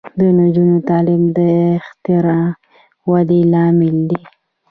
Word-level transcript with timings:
د 0.19 0.19
نجونو 0.39 0.75
تعلیم 0.89 1.23
د 1.37 1.39
اختراع 1.79 2.45
ودې 3.09 3.41
لامل 3.53 3.95
دی. 4.09 4.21